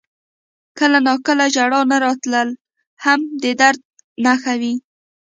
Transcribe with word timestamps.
•کله 0.77 0.97
ناکله 1.07 1.45
ژړا 1.55 1.81
نه 1.91 1.97
راتلل 2.05 2.49
هم 3.03 3.19
د 3.43 3.45
درد 3.61 3.81
نښه 4.23 4.53
وي. 4.61 4.73